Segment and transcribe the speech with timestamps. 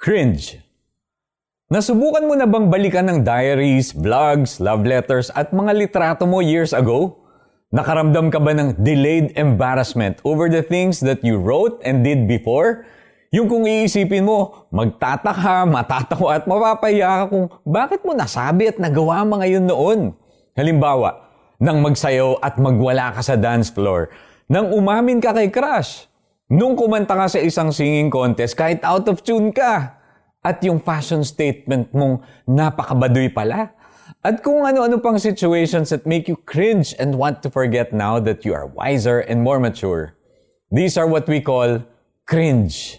[0.00, 0.56] Cringe.
[1.68, 6.72] Nasubukan mo na bang balikan ng diaries, vlogs, love letters at mga litrato mo years
[6.72, 7.20] ago?
[7.68, 12.88] Nakaramdam ka ba ng delayed embarrassment over the things that you wrote and did before?
[13.28, 19.20] Yung kung iisipin mo, magtataka, matatawa at mapapahiya ka kung bakit mo nasabi at nagawa
[19.28, 20.00] mga yun noon.
[20.56, 21.28] Halimbawa,
[21.60, 24.08] nang magsayaw at magwala ka sa dance floor,
[24.48, 26.08] nang umamin ka kay crush,
[26.50, 29.94] Nung kumanta ka sa isang singing contest, kahit out of tune ka,
[30.42, 33.70] at yung fashion statement mong napakabaduy pala,
[34.18, 38.42] at kung ano-ano pang situations that make you cringe and want to forget now that
[38.42, 40.18] you are wiser and more mature.
[40.74, 41.86] These are what we call
[42.26, 42.98] cringe.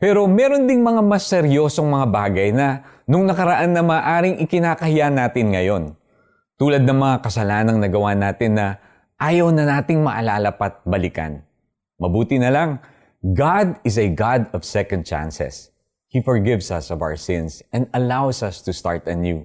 [0.00, 5.52] Pero meron ding mga mas seryosong mga bagay na nung nakaraan na maaring ikinakahiya natin
[5.52, 5.84] ngayon.
[6.56, 8.80] Tulad ng mga kasalanang nagawa natin na
[9.20, 11.44] ayaw na nating maalala pat balikan.
[11.96, 12.76] Mabuti na lang,
[13.26, 15.74] God is a God of second chances.
[16.06, 19.42] He forgives us of our sins and allows us to start anew.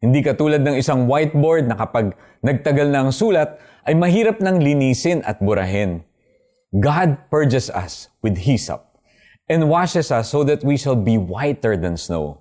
[0.00, 5.20] Hindi katulad ng isang whiteboard na kapag nagtagal na ang sulat, ay mahirap nang linisin
[5.28, 6.08] at burahin.
[6.72, 8.96] God purges us with hyssop
[9.44, 12.40] and washes us so that we shall be whiter than snow.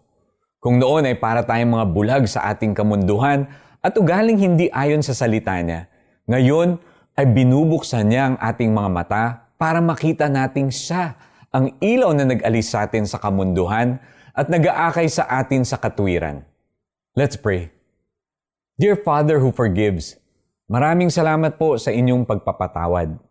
[0.63, 3.43] Kung noon ay para tayong mga bulag sa ating kamunduhan
[3.83, 5.91] at ugaling hindi ayon sa salita niya,
[6.31, 6.79] ngayon
[7.19, 11.13] ay binubuksan niya ang ating mga mata para makita nating siya
[11.53, 14.01] ang ilaw na nag-alis sa atin sa kamunduhan
[14.33, 16.41] at nag-aakay sa atin sa katwiran.
[17.13, 17.69] Let's pray.
[18.81, 20.17] Dear Father who forgives,
[20.65, 23.21] maraming salamat po sa inyong pagpapatawad.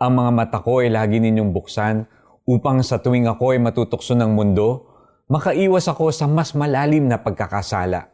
[0.00, 2.08] Ang mga mata ko ay lagi ninyong buksan
[2.48, 4.88] upang sa tuwing ako ay matutukso ng mundo,
[5.28, 8.08] makaiwas ako sa mas malalim na pagkakasala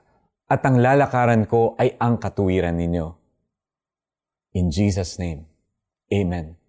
[0.50, 3.06] at ang lalakaran ko ay ang katuwiran ninyo.
[4.58, 5.46] In Jesus' name,
[6.10, 6.65] Amen.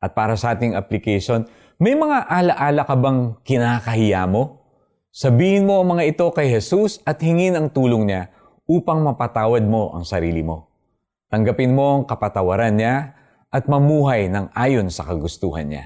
[0.00, 1.44] At para sa ating application,
[1.76, 4.64] may mga alaala ka bang kinakahiya mo?
[5.12, 8.32] Sabihin mo ang mga ito kay Jesus at hingin ang tulong niya
[8.64, 10.72] upang mapatawad mo ang sarili mo.
[11.28, 13.14] Tanggapin mo ang kapatawaran niya
[13.52, 15.84] at mamuhay ng ayon sa kagustuhan niya.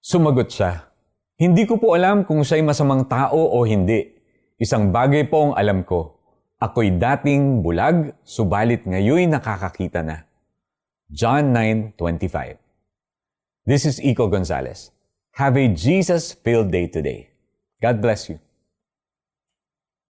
[0.00, 0.88] Sumagot siya,
[1.36, 4.14] Hindi ko po alam kung siya'y masamang tao o hindi.
[4.62, 6.22] Isang bagay po ang alam ko
[6.62, 10.30] Ako'y dating bulag, subalit ngayoy nakakakita na.
[11.10, 12.61] John 9.25
[13.64, 14.90] This is Iko Gonzalez.
[15.32, 17.30] Have a Jesus-filled day today.
[17.80, 18.40] God bless you.